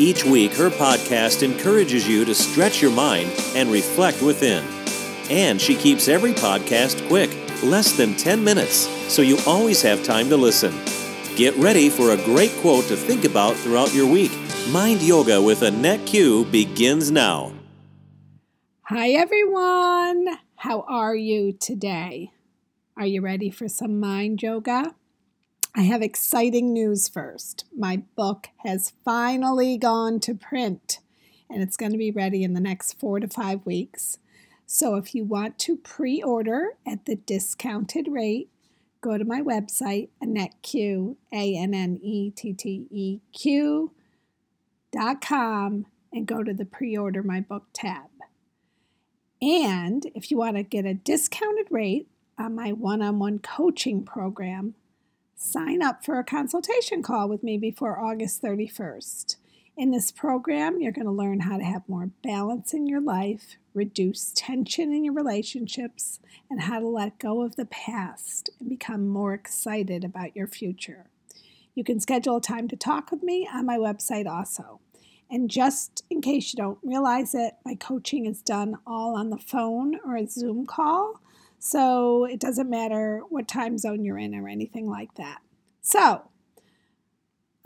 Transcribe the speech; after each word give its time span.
Each 0.00 0.24
week, 0.24 0.54
her 0.54 0.70
podcast 0.70 1.42
encourages 1.42 2.08
you 2.08 2.24
to 2.24 2.34
stretch 2.34 2.80
your 2.80 2.90
mind 2.90 3.30
and 3.54 3.70
reflect 3.70 4.22
within. 4.22 4.64
And 5.28 5.60
she 5.60 5.74
keeps 5.74 6.08
every 6.08 6.32
podcast 6.32 7.06
quick, 7.06 7.28
less 7.62 7.92
than 7.98 8.16
10 8.16 8.42
minutes, 8.42 8.88
so 9.12 9.20
you 9.20 9.36
always 9.46 9.82
have 9.82 10.02
time 10.02 10.30
to 10.30 10.38
listen. 10.38 10.72
Get 11.36 11.54
ready 11.56 11.90
for 11.90 12.12
a 12.12 12.24
great 12.24 12.50
quote 12.62 12.86
to 12.86 12.96
think 12.96 13.26
about 13.26 13.56
throughout 13.56 13.92
your 13.92 14.10
week. 14.10 14.32
Mind 14.70 15.02
Yoga 15.02 15.42
with 15.42 15.60
Annette 15.60 16.06
Q 16.06 16.46
begins 16.46 17.10
now. 17.10 17.52
Hi, 18.84 19.10
everyone. 19.10 20.38
How 20.56 20.80
are 20.88 21.14
you 21.14 21.52
today? 21.52 22.32
Are 22.96 23.04
you 23.04 23.20
ready 23.20 23.50
for 23.50 23.68
some 23.68 24.00
mind 24.00 24.42
yoga? 24.42 24.94
I 25.74 25.82
have 25.82 26.02
exciting 26.02 26.72
news 26.72 27.08
first. 27.08 27.64
My 27.76 28.02
book 28.16 28.48
has 28.64 28.92
finally 29.04 29.78
gone 29.78 30.18
to 30.20 30.34
print 30.34 30.98
and 31.48 31.62
it's 31.62 31.76
going 31.76 31.92
to 31.92 31.98
be 31.98 32.10
ready 32.10 32.42
in 32.42 32.54
the 32.54 32.60
next 32.60 32.98
four 32.98 33.20
to 33.20 33.28
five 33.28 33.64
weeks. 33.64 34.18
So 34.66 34.96
if 34.96 35.14
you 35.14 35.24
want 35.24 35.58
to 35.60 35.76
pre 35.76 36.22
order 36.22 36.70
at 36.86 37.06
the 37.06 37.16
discounted 37.16 38.08
rate, 38.08 38.50
go 39.00 39.16
to 39.16 39.24
my 39.24 39.40
website, 39.40 40.08
AnnetteQ, 40.22 41.16
A 41.32 41.56
N 41.56 41.74
N 41.74 41.98
E 42.02 42.30
T 42.30 42.52
T 42.52 42.86
E 42.90 43.20
Q 43.32 43.92
dot 44.92 45.20
com, 45.20 45.86
and 46.12 46.26
go 46.26 46.42
to 46.42 46.52
the 46.52 46.64
pre 46.64 46.96
order 46.96 47.22
my 47.22 47.40
book 47.40 47.66
tab. 47.72 48.10
And 49.40 50.06
if 50.14 50.30
you 50.30 50.36
want 50.36 50.56
to 50.56 50.62
get 50.62 50.84
a 50.84 50.94
discounted 50.94 51.66
rate 51.70 52.08
on 52.38 52.54
my 52.56 52.72
one 52.72 53.02
on 53.02 53.18
one 53.20 53.38
coaching 53.38 54.04
program, 54.04 54.74
sign 55.42 55.80
up 55.80 56.04
for 56.04 56.18
a 56.18 56.24
consultation 56.24 57.02
call 57.02 57.26
with 57.26 57.42
me 57.42 57.56
before 57.56 57.98
August 57.98 58.42
31st. 58.42 59.36
In 59.74 59.90
this 59.90 60.12
program, 60.12 60.78
you're 60.78 60.92
going 60.92 61.06
to 61.06 61.10
learn 61.10 61.40
how 61.40 61.56
to 61.56 61.64
have 61.64 61.88
more 61.88 62.10
balance 62.22 62.74
in 62.74 62.86
your 62.86 63.00
life, 63.00 63.56
reduce 63.72 64.32
tension 64.36 64.92
in 64.92 65.02
your 65.02 65.14
relationships, 65.14 66.20
and 66.50 66.60
how 66.60 66.78
to 66.78 66.86
let 66.86 67.18
go 67.18 67.42
of 67.42 67.56
the 67.56 67.64
past 67.64 68.50
and 68.60 68.68
become 68.68 69.08
more 69.08 69.32
excited 69.32 70.04
about 70.04 70.36
your 70.36 70.46
future. 70.46 71.06
You 71.74 71.84
can 71.84 72.00
schedule 72.00 72.36
a 72.36 72.42
time 72.42 72.68
to 72.68 72.76
talk 72.76 73.10
with 73.10 73.22
me 73.22 73.48
on 73.50 73.64
my 73.64 73.78
website 73.78 74.26
also. 74.26 74.80
And 75.30 75.48
just 75.48 76.04
in 76.10 76.20
case 76.20 76.52
you 76.52 76.58
don't 76.58 76.78
realize 76.82 77.34
it, 77.34 77.54
my 77.64 77.76
coaching 77.76 78.26
is 78.26 78.42
done 78.42 78.76
all 78.86 79.16
on 79.16 79.30
the 79.30 79.38
phone 79.38 80.00
or 80.04 80.16
a 80.16 80.26
Zoom 80.26 80.66
call. 80.66 81.19
So 81.62 82.24
it 82.24 82.40
doesn't 82.40 82.70
matter 82.70 83.20
what 83.28 83.46
time 83.46 83.76
zone 83.76 84.02
you're 84.02 84.18
in 84.18 84.34
or 84.34 84.48
anything 84.48 84.88
like 84.88 85.14
that. 85.16 85.42
So, 85.82 86.30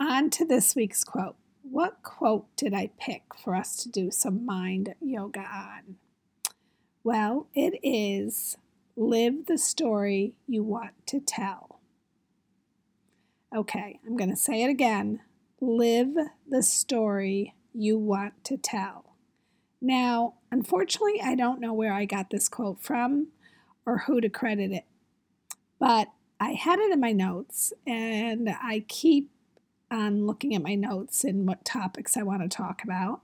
on 0.01 0.29
to 0.31 0.45
this 0.45 0.75
week's 0.75 1.05
quote. 1.05 1.37
What 1.63 2.03
quote 2.03 2.45
did 2.57 2.73
I 2.73 2.91
pick 2.99 3.23
for 3.41 3.55
us 3.55 3.77
to 3.77 3.89
do 3.89 4.11
some 4.11 4.45
mind 4.45 4.95
yoga 4.99 5.39
on? 5.39 5.95
Well, 7.05 7.47
it 7.55 7.79
is 7.81 8.57
live 8.97 9.45
the 9.45 9.57
story 9.57 10.35
you 10.45 10.61
want 10.61 10.91
to 11.07 11.21
tell. 11.21 11.79
Okay, 13.55 13.99
I'm 14.05 14.17
going 14.17 14.29
to 14.29 14.35
say 14.35 14.61
it 14.61 14.69
again. 14.69 15.21
Live 15.61 16.15
the 16.45 16.63
story 16.63 17.55
you 17.73 17.97
want 17.97 18.43
to 18.43 18.57
tell. 18.57 19.15
Now, 19.79 20.33
unfortunately, 20.51 21.21
I 21.21 21.35
don't 21.35 21.61
know 21.61 21.73
where 21.73 21.93
I 21.93 22.03
got 22.03 22.29
this 22.29 22.49
quote 22.49 22.81
from 22.81 23.27
or 23.85 23.99
who 23.99 24.21
to 24.21 24.29
credit 24.29 24.71
it. 24.71 24.85
But 25.79 26.07
I 26.39 26.51
had 26.53 26.79
it 26.79 26.91
in 26.91 26.99
my 26.99 27.11
notes, 27.11 27.73
and 27.85 28.49
I 28.49 28.85
keep 28.87 29.29
on 29.91 30.25
looking 30.25 30.55
at 30.55 30.61
my 30.61 30.75
notes 30.75 31.23
and 31.23 31.47
what 31.47 31.65
topics 31.65 32.17
I 32.17 32.23
want 32.23 32.41
to 32.41 32.49
talk 32.49 32.83
about. 32.83 33.21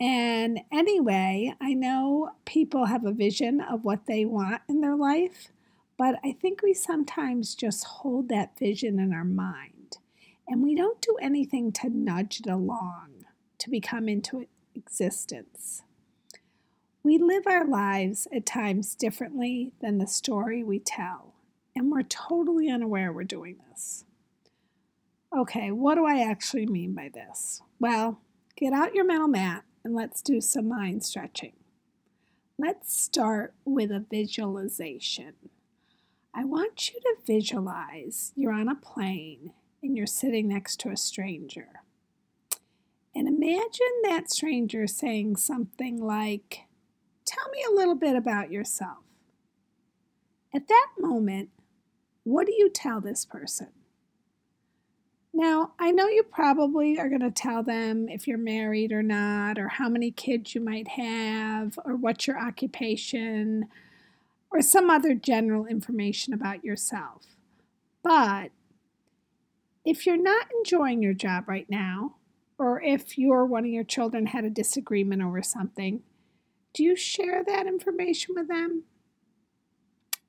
And 0.00 0.60
anyway, 0.72 1.54
I 1.60 1.72
know 1.74 2.32
people 2.44 2.86
have 2.86 3.04
a 3.04 3.12
vision 3.12 3.60
of 3.60 3.84
what 3.84 4.06
they 4.06 4.24
want 4.24 4.62
in 4.68 4.80
their 4.80 4.96
life, 4.96 5.48
but 5.96 6.16
I 6.24 6.32
think 6.32 6.62
we 6.62 6.74
sometimes 6.74 7.54
just 7.54 7.84
hold 7.84 8.28
that 8.28 8.58
vision 8.58 8.98
in 8.98 9.12
our 9.12 9.24
mind 9.24 9.98
and 10.46 10.62
we 10.62 10.74
don't 10.74 11.00
do 11.00 11.16
anything 11.22 11.72
to 11.72 11.88
nudge 11.88 12.40
it 12.40 12.50
along 12.50 13.24
to 13.58 13.70
become 13.70 14.08
into 14.08 14.46
existence. 14.74 15.83
We 17.04 17.18
live 17.18 17.46
our 17.46 17.66
lives 17.66 18.26
at 18.34 18.46
times 18.46 18.94
differently 18.94 19.72
than 19.82 19.98
the 19.98 20.06
story 20.06 20.64
we 20.64 20.78
tell, 20.78 21.34
and 21.76 21.92
we're 21.92 22.02
totally 22.02 22.70
unaware 22.70 23.12
we're 23.12 23.24
doing 23.24 23.58
this. 23.68 24.06
Okay, 25.36 25.70
what 25.70 25.96
do 25.96 26.06
I 26.06 26.22
actually 26.22 26.64
mean 26.64 26.94
by 26.94 27.10
this? 27.12 27.60
Well, 27.78 28.20
get 28.56 28.72
out 28.72 28.94
your 28.94 29.04
mental 29.04 29.28
mat 29.28 29.64
and 29.84 29.94
let's 29.94 30.22
do 30.22 30.40
some 30.40 30.66
mind 30.66 31.04
stretching. 31.04 31.52
Let's 32.58 32.96
start 32.96 33.52
with 33.66 33.90
a 33.90 34.06
visualization. 34.10 35.34
I 36.32 36.44
want 36.46 36.90
you 36.90 37.00
to 37.00 37.16
visualize 37.26 38.32
you're 38.34 38.52
on 38.52 38.68
a 38.68 38.74
plane 38.74 39.52
and 39.82 39.94
you're 39.94 40.06
sitting 40.06 40.48
next 40.48 40.80
to 40.80 40.88
a 40.88 40.96
stranger. 40.96 41.68
And 43.14 43.28
imagine 43.28 44.00
that 44.04 44.30
stranger 44.30 44.86
saying 44.86 45.36
something 45.36 46.00
like, 46.00 46.62
Tell 47.44 47.50
me 47.50 47.64
a 47.68 47.76
little 47.76 47.94
bit 47.94 48.16
about 48.16 48.50
yourself. 48.50 48.98
At 50.54 50.68
that 50.68 50.88
moment, 50.98 51.50
what 52.22 52.46
do 52.46 52.54
you 52.56 52.70
tell 52.70 53.00
this 53.00 53.24
person? 53.26 53.68
Now, 55.32 55.72
I 55.78 55.90
know 55.90 56.06
you 56.06 56.22
probably 56.22 56.98
are 56.98 57.08
going 57.08 57.20
to 57.20 57.30
tell 57.30 57.62
them 57.62 58.08
if 58.08 58.26
you're 58.26 58.38
married 58.38 58.92
or 58.92 59.02
not, 59.02 59.58
or 59.58 59.68
how 59.68 59.88
many 59.88 60.10
kids 60.10 60.54
you 60.54 60.60
might 60.60 60.88
have, 60.88 61.78
or 61.84 61.96
what's 61.96 62.26
your 62.26 62.38
occupation, 62.38 63.66
or 64.50 64.62
some 64.62 64.88
other 64.88 65.14
general 65.14 65.66
information 65.66 66.32
about 66.32 66.64
yourself. 66.64 67.26
But 68.02 68.52
if 69.84 70.06
you're 70.06 70.16
not 70.16 70.46
enjoying 70.58 71.02
your 71.02 71.14
job 71.14 71.48
right 71.48 71.68
now, 71.68 72.14
or 72.58 72.80
if 72.80 73.18
you 73.18 73.32
or 73.32 73.44
one 73.44 73.64
of 73.64 73.70
your 73.70 73.84
children 73.84 74.26
had 74.26 74.44
a 74.44 74.50
disagreement 74.50 75.20
over 75.20 75.42
something, 75.42 76.02
do 76.74 76.82
you 76.82 76.96
share 76.96 77.42
that 77.44 77.66
information 77.66 78.34
with 78.34 78.48
them? 78.48 78.82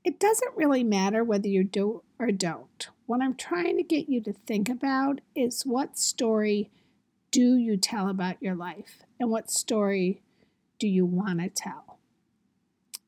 It 0.03 0.19
doesn't 0.19 0.55
really 0.55 0.83
matter 0.83 1.23
whether 1.23 1.47
you 1.47 1.63
do 1.63 2.03
or 2.19 2.31
don't. 2.31 2.87
What 3.07 3.21
I'm 3.21 3.35
trying 3.35 3.77
to 3.77 3.83
get 3.83 4.07
you 4.07 4.21
to 4.21 4.33
think 4.33 4.69
about 4.69 5.21
is 5.35 5.65
what 5.65 5.97
story 5.97 6.69
do 7.31 7.55
you 7.55 7.75
tell 7.75 8.07
about 8.07 8.41
your 8.41 8.55
life 8.55 9.01
and 9.19 9.31
what 9.31 9.49
story 9.49 10.21
do 10.77 10.87
you 10.87 11.05
want 11.05 11.39
to 11.39 11.49
tell? 11.49 11.97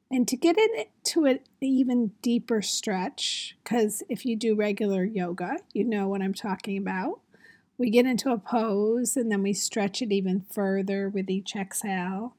And 0.09 0.28
to 0.28 0.36
get 0.36 0.58
into 0.58 1.25
an 1.25 1.40
even 1.62 2.14
deeper 2.22 2.62
stretch, 2.62 3.56
because 3.64 4.02
if 4.09 4.25
you 4.25 4.36
do 4.36 4.56
regular 4.56 5.04
yoga, 5.04 5.58
you 5.74 5.84
know 5.84 6.08
what 6.08 6.22
I'm 6.22 6.34
talking 6.34 6.78
about. 6.78 7.19
We 7.78 7.92
get 7.92 8.08
into 8.08 8.31
a 8.31 8.40
pose 8.40 9.16
and 9.16 9.31
then 9.31 9.44
we 9.44 9.54
stretch 9.54 10.02
it 10.02 10.12
even 10.12 10.46
further 10.50 11.09
with 11.09 11.30
each 11.30 11.56
exhale. 11.56 12.36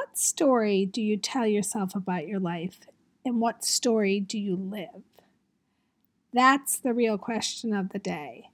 What 0.00 0.16
story 0.16 0.86
do 0.86 1.02
you 1.02 1.18
tell 1.18 1.46
yourself 1.46 1.94
about 1.94 2.26
your 2.26 2.40
life, 2.40 2.80
and 3.22 3.38
what 3.38 3.66
story 3.66 4.18
do 4.18 4.38
you 4.38 4.56
live? 4.56 5.02
That's 6.32 6.78
the 6.78 6.94
real 6.94 7.18
question 7.18 7.74
of 7.74 7.90
the 7.90 7.98
day. 7.98 8.48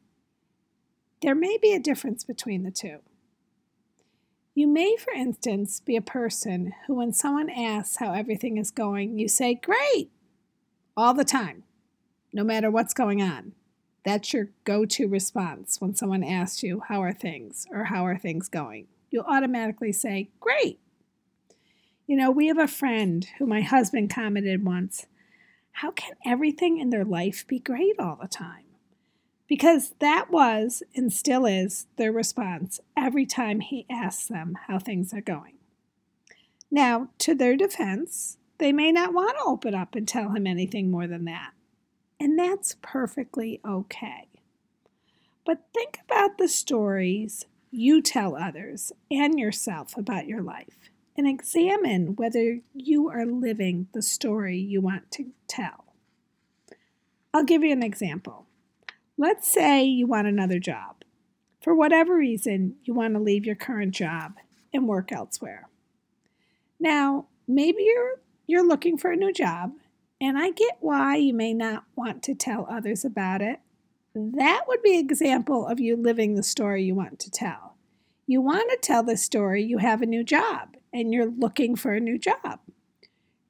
There 1.22 1.36
may 1.36 1.56
be 1.56 1.72
a 1.72 1.78
difference 1.78 2.24
between 2.24 2.64
the 2.64 2.72
two. 2.72 2.98
You 4.56 4.66
may, 4.66 4.96
for 4.96 5.12
instance, 5.12 5.78
be 5.78 5.94
a 5.94 6.02
person 6.02 6.72
who, 6.88 6.94
when 6.94 7.12
someone 7.12 7.48
asks 7.48 7.98
how 7.98 8.12
everything 8.12 8.56
is 8.56 8.72
going, 8.72 9.16
you 9.16 9.28
say, 9.28 9.54
Great, 9.54 10.10
all 10.96 11.14
the 11.14 11.24
time, 11.24 11.62
no 12.32 12.42
matter 12.42 12.72
what's 12.72 12.92
going 12.92 13.22
on. 13.22 13.52
That's 14.04 14.32
your 14.32 14.48
go 14.64 14.84
to 14.84 15.06
response 15.06 15.80
when 15.80 15.94
someone 15.94 16.24
asks 16.24 16.64
you, 16.64 16.82
How 16.88 17.04
are 17.04 17.12
things? 17.12 17.68
or 17.70 17.84
How 17.84 18.04
are 18.04 18.18
things 18.18 18.48
going? 18.48 18.88
You'll 19.12 19.26
automatically 19.28 19.92
say, 19.92 20.30
Great. 20.40 20.80
You 22.06 22.16
know, 22.16 22.30
we 22.30 22.46
have 22.46 22.58
a 22.58 22.68
friend 22.68 23.26
who 23.38 23.46
my 23.46 23.62
husband 23.62 24.10
commented 24.10 24.64
once 24.64 25.06
how 25.72 25.90
can 25.90 26.14
everything 26.24 26.78
in 26.78 26.88
their 26.88 27.04
life 27.04 27.46
be 27.46 27.58
great 27.58 27.98
all 27.98 28.16
the 28.16 28.28
time? 28.28 28.64
Because 29.46 29.92
that 29.98 30.30
was 30.30 30.82
and 30.94 31.12
still 31.12 31.44
is 31.44 31.86
their 31.96 32.12
response 32.12 32.80
every 32.96 33.26
time 33.26 33.60
he 33.60 33.84
asks 33.90 34.26
them 34.26 34.56
how 34.68 34.78
things 34.78 35.12
are 35.12 35.20
going. 35.20 35.54
Now, 36.70 37.10
to 37.18 37.34
their 37.34 37.56
defense, 37.56 38.38
they 38.56 38.72
may 38.72 38.90
not 38.90 39.12
want 39.12 39.36
to 39.36 39.44
open 39.44 39.74
up 39.74 39.94
and 39.94 40.08
tell 40.08 40.30
him 40.30 40.46
anything 40.46 40.90
more 40.90 41.06
than 41.06 41.26
that. 41.26 41.50
And 42.18 42.38
that's 42.38 42.76
perfectly 42.80 43.60
okay. 43.66 44.28
But 45.44 45.66
think 45.74 45.98
about 46.08 46.38
the 46.38 46.48
stories 46.48 47.44
you 47.70 48.00
tell 48.00 48.34
others 48.34 48.92
and 49.10 49.38
yourself 49.38 49.96
about 49.98 50.26
your 50.26 50.42
life 50.42 50.90
and 51.16 51.26
examine 51.26 52.16
whether 52.16 52.60
you 52.74 53.08
are 53.08 53.26
living 53.26 53.88
the 53.92 54.02
story 54.02 54.58
you 54.58 54.80
want 54.80 55.10
to 55.12 55.32
tell. 55.48 55.84
I'll 57.32 57.44
give 57.44 57.62
you 57.62 57.72
an 57.72 57.82
example. 57.82 58.46
Let's 59.18 59.48
say 59.48 59.84
you 59.84 60.06
want 60.06 60.26
another 60.26 60.58
job. 60.58 61.02
For 61.62 61.74
whatever 61.74 62.16
reason, 62.16 62.76
you 62.84 62.94
want 62.94 63.14
to 63.14 63.20
leave 63.20 63.46
your 63.46 63.56
current 63.56 63.94
job 63.94 64.34
and 64.72 64.86
work 64.86 65.10
elsewhere. 65.10 65.68
Now, 66.78 67.26
maybe 67.48 67.82
you're 67.82 68.20
you're 68.46 68.66
looking 68.66 68.96
for 68.96 69.10
a 69.10 69.16
new 69.16 69.32
job, 69.32 69.72
and 70.20 70.38
I 70.38 70.50
get 70.50 70.76
why 70.80 71.16
you 71.16 71.34
may 71.34 71.52
not 71.52 71.84
want 71.96 72.22
to 72.24 72.34
tell 72.34 72.68
others 72.70 73.04
about 73.04 73.42
it. 73.42 73.58
That 74.14 74.64
would 74.68 74.82
be 74.82 74.94
an 74.98 75.04
example 75.04 75.66
of 75.66 75.80
you 75.80 75.96
living 75.96 76.34
the 76.34 76.42
story 76.42 76.84
you 76.84 76.94
want 76.94 77.18
to 77.20 77.30
tell. 77.30 77.74
You 78.26 78.40
want 78.40 78.70
to 78.70 78.78
tell 78.80 79.02
the 79.02 79.16
story 79.16 79.64
you 79.64 79.78
have 79.78 80.02
a 80.02 80.06
new 80.06 80.22
job 80.22 80.76
and 80.96 81.12
you're 81.12 81.30
looking 81.30 81.76
for 81.76 81.92
a 81.92 82.00
new 82.00 82.18
job. 82.18 82.58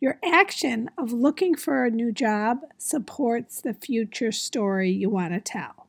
Your 0.01 0.19
action 0.25 0.91
of 0.99 1.13
looking 1.13 1.55
for 1.55 1.85
a 1.85 1.91
new 1.93 2.11
job 2.11 2.59
supports 2.77 3.61
the 3.61 3.73
future 3.73 4.33
story 4.33 4.91
you 4.91 5.09
want 5.09 5.33
to 5.33 5.41
tell. 5.41 5.87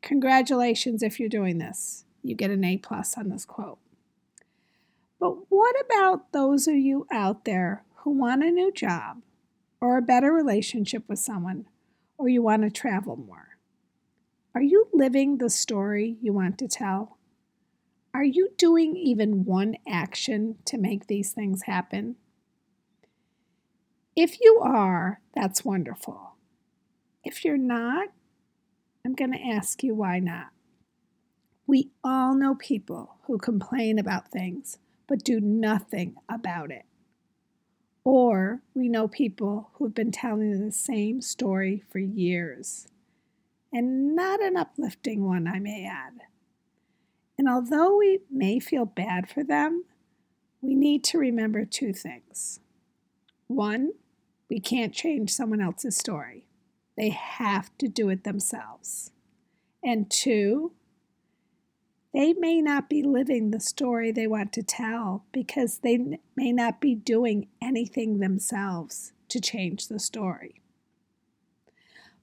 Congratulations 0.00 1.02
if 1.02 1.18
you're 1.18 1.28
doing 1.28 1.58
this. 1.58 2.04
You 2.22 2.36
get 2.36 2.52
an 2.52 2.64
A 2.64 2.76
plus 2.76 3.18
on 3.18 3.30
this 3.30 3.44
quote. 3.44 3.78
But 5.18 5.50
what 5.50 5.74
about 5.84 6.30
those 6.30 6.68
of 6.68 6.76
you 6.76 7.08
out 7.10 7.44
there 7.44 7.82
who 7.96 8.12
want 8.12 8.44
a 8.44 8.52
new 8.52 8.70
job 8.70 9.22
or 9.80 9.98
a 9.98 10.02
better 10.02 10.32
relationship 10.32 11.02
with 11.08 11.18
someone 11.18 11.66
or 12.16 12.28
you 12.28 12.42
want 12.42 12.62
to 12.62 12.70
travel 12.70 13.16
more? 13.16 13.58
Are 14.54 14.62
you 14.62 14.86
living 14.92 15.38
the 15.38 15.50
story 15.50 16.16
you 16.22 16.32
want 16.32 16.58
to 16.58 16.68
tell? 16.68 17.15
Are 18.16 18.24
you 18.24 18.48
doing 18.56 18.96
even 18.96 19.44
one 19.44 19.76
action 19.86 20.56
to 20.64 20.78
make 20.78 21.06
these 21.06 21.32
things 21.32 21.64
happen? 21.64 22.16
If 24.16 24.40
you 24.40 24.58
are, 24.64 25.20
that's 25.34 25.66
wonderful. 25.66 26.32
If 27.22 27.44
you're 27.44 27.58
not, 27.58 28.08
I'm 29.04 29.14
going 29.14 29.32
to 29.32 29.46
ask 29.46 29.82
you 29.82 29.94
why 29.94 30.20
not. 30.20 30.46
We 31.66 31.90
all 32.02 32.34
know 32.34 32.54
people 32.54 33.16
who 33.24 33.36
complain 33.36 33.98
about 33.98 34.30
things 34.30 34.78
but 35.06 35.22
do 35.22 35.38
nothing 35.38 36.14
about 36.26 36.70
it. 36.70 36.86
Or 38.02 38.62
we 38.72 38.88
know 38.88 39.08
people 39.08 39.72
who've 39.74 39.94
been 39.94 40.10
telling 40.10 40.58
the 40.64 40.72
same 40.72 41.20
story 41.20 41.84
for 41.92 41.98
years, 41.98 42.88
and 43.74 44.16
not 44.16 44.40
an 44.40 44.56
uplifting 44.56 45.22
one, 45.22 45.46
I 45.46 45.58
may 45.58 45.84
add. 45.86 46.25
And 47.38 47.48
although 47.48 47.96
we 47.96 48.20
may 48.30 48.58
feel 48.58 48.86
bad 48.86 49.28
for 49.28 49.44
them, 49.44 49.84
we 50.60 50.74
need 50.74 51.04
to 51.04 51.18
remember 51.18 51.64
two 51.64 51.92
things. 51.92 52.60
One, 53.46 53.92
we 54.48 54.60
can't 54.60 54.94
change 54.94 55.30
someone 55.30 55.60
else's 55.60 55.96
story, 55.96 56.46
they 56.96 57.10
have 57.10 57.76
to 57.78 57.88
do 57.88 58.08
it 58.08 58.24
themselves. 58.24 59.12
And 59.84 60.10
two, 60.10 60.72
they 62.12 62.32
may 62.32 62.62
not 62.62 62.88
be 62.88 63.02
living 63.02 63.50
the 63.50 63.60
story 63.60 64.10
they 64.10 64.26
want 64.26 64.52
to 64.54 64.62
tell 64.62 65.24
because 65.32 65.78
they 65.78 66.18
may 66.34 66.50
not 66.50 66.80
be 66.80 66.94
doing 66.94 67.48
anything 67.60 68.18
themselves 68.18 69.12
to 69.28 69.38
change 69.38 69.88
the 69.88 69.98
story. 69.98 70.62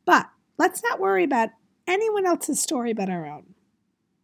But 0.03 0.29
let's 0.57 0.81
not 0.81 0.99
worry 0.99 1.23
about 1.23 1.49
anyone 1.87 2.25
else's 2.25 2.59
story 2.59 2.93
but 2.93 3.09
our 3.09 3.27
own. 3.27 3.53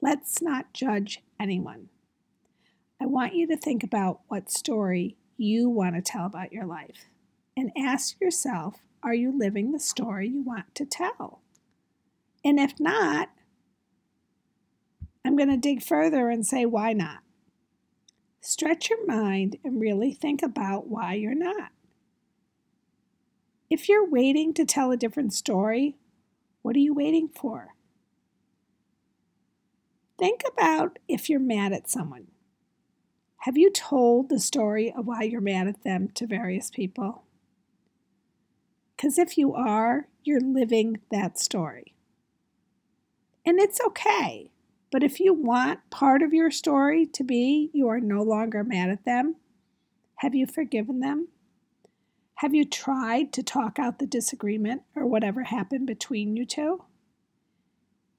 Let's 0.01 0.42
not 0.42 0.74
judge 0.74 1.22
anyone. 1.40 1.90
I 3.01 3.06
want 3.06 3.36
you 3.36 3.48
to 3.48 3.57
think 3.57 3.84
about 3.84 4.22
what 4.28 4.51
story 4.51 5.18
you 5.38 5.69
want 5.69 5.96
to 5.96 6.01
tell 6.01 6.25
about 6.25 6.54
your 6.54 6.66
life 6.66 7.07
and 7.56 7.72
ask 7.78 8.19
yourself 8.19 8.75
are 9.01 9.13
you 9.13 9.38
living 9.38 9.72
the 9.72 9.80
story 9.80 10.28
you 10.28 10.42
want 10.42 10.75
to 10.75 10.86
tell? 10.86 11.42
And 12.44 12.60
if 12.60 12.80
not, 12.80 13.30
I'm 15.24 15.38
going 15.38 15.50
to 15.50 15.57
dig 15.57 15.81
further 15.81 16.30
and 16.30 16.45
say, 16.45 16.66
why 16.66 16.94
not? 16.94 17.19
Stretch 18.42 18.90
your 18.90 19.06
mind 19.06 19.57
and 19.63 19.80
really 19.80 20.13
think 20.13 20.42
about 20.42 20.88
why 20.88 21.13
you're 21.13 21.36
not. 21.36 21.72
If 23.69 23.88
you're 23.88 24.10
waiting 24.10 24.54
to 24.56 24.66
tell 24.66 24.92
a 24.92 24.98
different 24.98 25.34
story, 25.34 25.98
what 26.62 26.75
are 26.75 26.80
you 26.80 26.94
waiting 26.94 27.30
for? 27.30 27.75
Think 30.19 30.42
about 30.45 31.00
if 31.07 31.30
you're 31.30 31.39
mad 31.39 31.71
at 31.71 31.89
someone. 31.89 32.27
Have 33.44 33.57
you 33.57 33.71
told 33.71 34.27
the 34.27 34.39
story 34.39 34.94
of 34.95 35.07
why 35.07 35.24
you're 35.24 35.39
mad 35.39 35.68
at 35.68 35.83
them 35.86 36.10
to 36.16 36.27
various 36.27 36.69
people? 36.69 37.24
Because 38.98 39.18
if 39.18 39.38
you 39.38 39.54
are, 39.54 40.10
you're 40.25 40.42
living 40.42 41.00
that 41.10 41.39
story. 41.39 41.95
And 43.45 43.60
it's 43.60 43.80
okay. 43.80 44.51
But 44.92 45.04
if 45.04 45.21
you 45.21 45.33
want 45.33 45.89
part 45.89 46.21
of 46.21 46.33
your 46.33 46.51
story 46.51 47.06
to 47.06 47.24
be 47.24 47.69
you 47.74 47.88
are 47.88 48.01
no 48.01 48.21
longer 48.21 48.62
mad 48.62 48.89
at 48.89 49.06
them, 49.06 49.38
have 50.18 50.36
you 50.36 50.45
forgiven 50.45 51.00
them? 51.00 51.30
Have 52.36 52.54
you 52.54 52.66
tried 52.66 53.31
to 53.33 53.44
talk 53.44 53.80
out 53.80 54.00
the 54.00 54.06
disagreement 54.06 54.81
or 54.95 55.06
whatever 55.06 55.44
happened 55.44 55.88
between 55.88 56.36
you 56.36 56.45
two? 56.45 56.83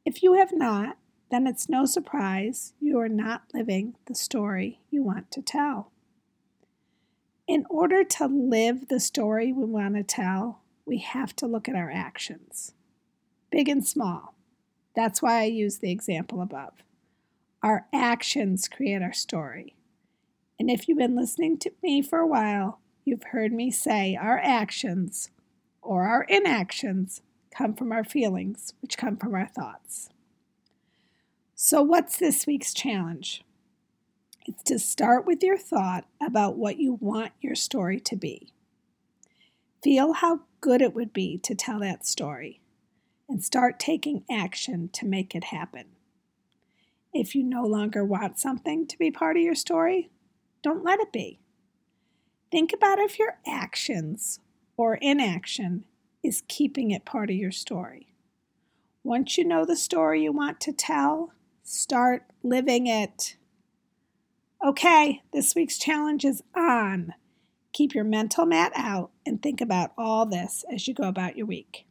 If 0.06 0.22
you 0.22 0.34
have 0.34 0.52
not, 0.52 0.96
then 1.30 1.46
it's 1.46 1.68
no 1.68 1.84
surprise 1.84 2.74
you 2.80 2.98
are 2.98 3.08
not 3.08 3.42
living 3.54 3.94
the 4.06 4.14
story 4.14 4.80
you 4.90 5.02
want 5.02 5.30
to 5.30 5.42
tell. 5.42 5.92
In 7.46 7.64
order 7.70 8.04
to 8.04 8.26
live 8.26 8.88
the 8.88 9.00
story 9.00 9.52
we 9.52 9.64
want 9.64 9.94
to 9.94 10.02
tell, 10.02 10.62
we 10.84 10.98
have 10.98 11.34
to 11.36 11.46
look 11.46 11.68
at 11.68 11.76
our 11.76 11.90
actions, 11.90 12.74
big 13.50 13.68
and 13.68 13.86
small. 13.86 14.34
That's 14.94 15.22
why 15.22 15.40
I 15.40 15.44
use 15.44 15.78
the 15.78 15.90
example 15.90 16.40
above. 16.40 16.82
Our 17.62 17.86
actions 17.92 18.68
create 18.68 19.02
our 19.02 19.12
story. 19.12 19.76
And 20.58 20.70
if 20.70 20.88
you've 20.88 20.98
been 20.98 21.16
listening 21.16 21.58
to 21.58 21.72
me 21.82 22.02
for 22.02 22.18
a 22.18 22.26
while, 22.26 22.80
you've 23.04 23.24
heard 23.32 23.52
me 23.52 23.70
say 23.70 24.16
our 24.20 24.38
actions 24.38 25.30
or 25.82 26.04
our 26.04 26.24
inactions 26.24 27.22
come 27.50 27.74
from 27.74 27.92
our 27.92 28.04
feelings, 28.04 28.74
which 28.80 28.98
come 28.98 29.16
from 29.16 29.34
our 29.34 29.46
thoughts. 29.46 30.10
So, 31.62 31.82
what's 31.82 32.16
this 32.16 32.46
week's 32.46 32.72
challenge? 32.72 33.44
It's 34.46 34.62
to 34.62 34.78
start 34.78 35.26
with 35.26 35.42
your 35.42 35.58
thought 35.58 36.06
about 36.18 36.56
what 36.56 36.78
you 36.78 36.94
want 36.94 37.32
your 37.42 37.54
story 37.54 38.00
to 38.00 38.16
be. 38.16 38.54
Feel 39.82 40.14
how 40.14 40.40
good 40.62 40.80
it 40.80 40.94
would 40.94 41.12
be 41.12 41.36
to 41.36 41.54
tell 41.54 41.78
that 41.80 42.06
story 42.06 42.62
and 43.28 43.44
start 43.44 43.78
taking 43.78 44.24
action 44.30 44.88
to 44.94 45.04
make 45.04 45.34
it 45.34 45.44
happen. 45.44 45.88
If 47.12 47.34
you 47.34 47.42
no 47.42 47.66
longer 47.66 48.06
want 48.06 48.38
something 48.38 48.86
to 48.86 48.96
be 48.96 49.10
part 49.10 49.36
of 49.36 49.42
your 49.42 49.54
story, 49.54 50.08
don't 50.62 50.82
let 50.82 50.98
it 50.98 51.12
be. 51.12 51.40
Think 52.50 52.72
about 52.72 52.98
if 52.98 53.18
your 53.18 53.36
actions 53.46 54.40
or 54.78 54.94
inaction 54.94 55.84
is 56.22 56.42
keeping 56.48 56.90
it 56.90 57.04
part 57.04 57.28
of 57.28 57.36
your 57.36 57.52
story. 57.52 58.14
Once 59.04 59.36
you 59.36 59.44
know 59.44 59.66
the 59.66 59.76
story 59.76 60.22
you 60.22 60.32
want 60.32 60.58
to 60.60 60.72
tell, 60.72 61.34
start 61.70 62.24
living 62.42 62.86
it. 62.88 63.36
Okay, 64.66 65.22
this 65.32 65.54
week's 65.54 65.78
challenge 65.78 66.24
is 66.24 66.42
on. 66.56 67.14
Keep 67.72 67.94
your 67.94 68.04
mental 68.04 68.44
mat 68.44 68.72
out 68.74 69.10
and 69.24 69.40
think 69.40 69.60
about 69.60 69.92
all 69.96 70.26
this 70.26 70.64
as 70.72 70.88
you 70.88 70.94
go 70.94 71.04
about 71.04 71.36
your 71.36 71.46
week. 71.46 71.86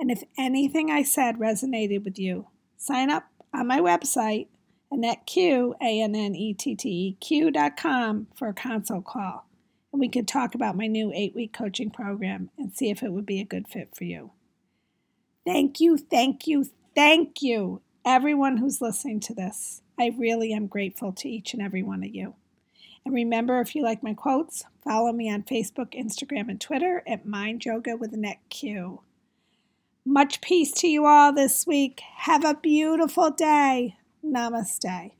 And 0.00 0.10
if 0.10 0.24
anything 0.38 0.90
I 0.90 1.02
said 1.02 1.36
resonated 1.36 2.04
with 2.04 2.18
you, 2.18 2.46
sign 2.78 3.10
up 3.10 3.24
on 3.52 3.66
my 3.66 3.80
website, 3.80 4.48
AnnetteQ, 4.90 5.74
A-N-N-E-T-T-E-Q 5.82 7.50
dot 7.50 7.76
com 7.76 8.28
for 8.34 8.48
a 8.48 8.54
consult 8.54 9.04
call. 9.04 9.46
And 9.92 10.00
we 10.00 10.08
could 10.08 10.26
talk 10.26 10.54
about 10.54 10.76
my 10.76 10.86
new 10.86 11.12
eight-week 11.14 11.52
coaching 11.52 11.90
program 11.90 12.50
and 12.56 12.72
see 12.74 12.90
if 12.90 13.02
it 13.02 13.12
would 13.12 13.26
be 13.26 13.40
a 13.40 13.44
good 13.44 13.68
fit 13.68 13.90
for 13.94 14.04
you. 14.04 14.32
Thank 15.44 15.80
you, 15.80 15.98
thank 15.98 16.46
you, 16.46 16.66
thank 16.94 17.42
you, 17.42 17.82
everyone 18.06 18.56
who's 18.56 18.80
listening 18.80 19.18
to 19.18 19.34
this. 19.34 19.82
I 19.98 20.14
really 20.16 20.52
am 20.52 20.68
grateful 20.68 21.12
to 21.12 21.28
each 21.28 21.52
and 21.52 21.60
every 21.60 21.82
one 21.82 22.04
of 22.04 22.14
you. 22.14 22.34
And 23.04 23.12
remember, 23.12 23.60
if 23.60 23.74
you 23.74 23.82
like 23.82 24.02
my 24.02 24.14
quotes, 24.14 24.64
follow 24.84 25.12
me 25.12 25.28
on 25.28 25.42
Facebook, 25.42 25.92
Instagram, 25.92 26.48
and 26.48 26.60
Twitter 26.60 27.02
at 27.06 27.26
Mind 27.26 27.64
Yoga 27.64 27.96
with 27.96 28.14
Annette 28.14 28.40
Q. 28.48 29.00
Much 30.04 30.40
peace 30.40 30.70
to 30.72 30.86
you 30.86 31.04
all 31.04 31.32
this 31.32 31.66
week. 31.66 32.00
Have 32.18 32.44
a 32.44 32.54
beautiful 32.54 33.30
day. 33.30 33.96
Namaste. 34.24 35.10